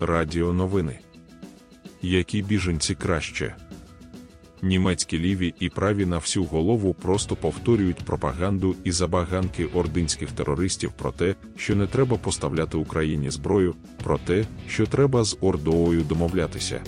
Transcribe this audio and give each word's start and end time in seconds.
Радіо 0.00 0.52
новини. 0.52 0.98
Які 2.02 2.42
біженці 2.42 2.94
краще? 2.94 3.56
Німецькі 4.62 5.18
ліві 5.18 5.54
і 5.60 5.68
праві 5.68 6.06
на 6.06 6.18
всю 6.18 6.44
голову 6.44 6.94
просто 6.94 7.36
повторюють 7.36 8.04
пропаганду 8.04 8.76
і 8.84 8.92
забаганки 8.92 9.66
ординських 9.66 10.32
терористів 10.32 10.92
про 10.92 11.12
те, 11.12 11.34
що 11.56 11.76
не 11.76 11.86
треба 11.86 12.16
поставляти 12.16 12.76
Україні 12.76 13.30
зброю, 13.30 13.74
про 14.04 14.18
те, 14.18 14.44
що 14.68 14.86
треба 14.86 15.24
з 15.24 15.36
Ордою 15.40 16.02
домовлятися. 16.02 16.80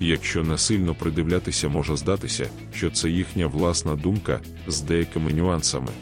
Якщо 0.00 0.44
не 0.44 0.58
сильно 0.58 0.94
придивлятися, 0.94 1.68
може 1.68 1.96
здатися, 1.96 2.48
що 2.74 2.90
це 2.90 3.10
їхня 3.10 3.46
власна 3.46 3.96
думка 3.96 4.40
з 4.66 4.80
деякими 4.80 5.32
нюансами. 5.32 5.92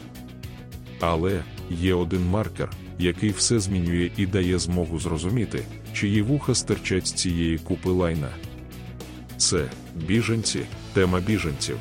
Але 0.99 1.43
є 1.69 1.93
один 1.93 2.25
маркер, 2.25 2.69
який 2.99 3.29
все 3.29 3.59
змінює 3.59 4.11
і 4.17 4.25
дає 4.25 4.59
змогу 4.59 4.99
зрозуміти, 4.99 5.63
чиї 5.93 6.21
вуха 6.21 6.55
стирчать 6.55 7.07
з 7.07 7.13
цієї 7.13 7.57
купи 7.57 7.89
лайна. 7.89 8.29
Це 9.37 9.65
біженці, 9.95 10.59
тема 10.93 11.19
біженців, 11.19 11.77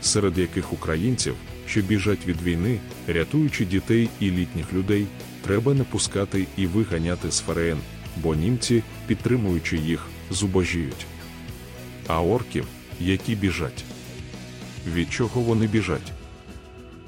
серед 0.00 0.38
яких 0.38 0.72
українців, 0.72 1.34
що 1.66 1.80
біжать 1.80 2.26
від 2.26 2.42
війни, 2.42 2.78
рятуючи 3.08 3.64
дітей 3.64 4.08
і 4.20 4.30
літніх 4.30 4.72
людей, 4.72 5.06
треба 5.44 5.74
не 5.74 5.84
пускати 5.84 6.46
і 6.56 6.66
виганяти 6.66 7.30
з 7.30 7.40
ФРН, 7.40 7.78
бо 8.16 8.34
німці, 8.34 8.82
підтримуючи 9.06 9.76
їх, 9.76 10.06
зубожіють. 10.30 11.06
А 12.06 12.22
орків, 12.22 12.66
які 13.00 13.34
біжать. 13.34 13.84
Від 14.94 15.12
чого 15.12 15.40
вони 15.40 15.66
біжать? 15.66 16.12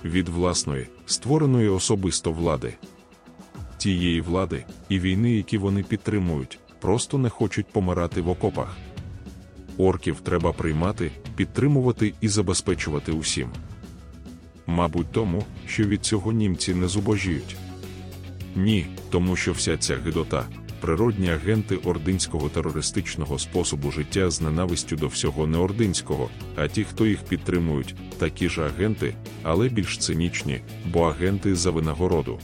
Від 0.07 0.29
власної, 0.29 0.87
створеної 1.07 1.69
особисто 1.69 2.33
влади. 2.33 2.75
Тієї 3.79 4.21
влади 4.21 4.65
і 4.89 4.99
війни, 4.99 5.33
які 5.33 5.59
вони 5.59 5.83
підтримують, 5.83 6.59
просто 6.81 7.19
не 7.19 7.29
хочуть 7.29 7.67
помирати 7.67 8.21
в 8.21 8.29
окопах. 8.29 8.77
Орків 9.79 10.21
треба 10.21 10.53
приймати, 10.53 11.11
підтримувати 11.37 12.15
і 12.21 12.29
забезпечувати 12.29 13.13
усім. 13.13 13.49
Мабуть, 14.67 15.13
тому, 15.13 15.45
що 15.67 15.85
від 15.85 16.05
цього 16.05 16.33
німці 16.33 16.75
не 16.75 16.89
зубожіють. 16.89 17.57
Ні, 18.57 18.87
тому 19.11 19.37
що 19.37 19.53
вся 19.53 19.77
ця 19.77 19.97
гидота, 19.97 20.45
природні 20.81 21.31
агенти 21.31 21.77
ординського 21.77 22.49
терористичного 22.49 23.39
способу 23.39 23.91
життя 23.91 24.31
з 24.31 24.41
ненавистю 24.41 24.97
до 24.97 25.09
всього 25.09 25.47
неординського, 25.47 26.29
а 26.57 26.69
ті, 26.69 26.85
хто 26.85 27.07
їх 27.07 27.23
підтримують, 27.23 27.95
такі 28.19 28.49
ж 28.49 28.63
агенти, 28.63 29.15
але 29.47 29.69
більш 29.69 29.99
цинічні, 29.99 30.61
бо 30.93 31.03
агенти 31.03 31.55
за 31.55 31.71
винагороду. 31.71 32.39